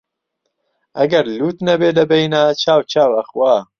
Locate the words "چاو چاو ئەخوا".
2.61-3.53